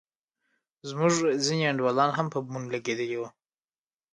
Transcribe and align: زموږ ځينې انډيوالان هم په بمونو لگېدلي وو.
زموږ 0.89 1.13
ځينې 1.45 1.63
انډيوالان 1.67 2.11
هم 2.13 2.27
په 2.33 2.37
بمونو 2.45 2.67
لگېدلي 2.75 3.17
وو. 3.17 3.27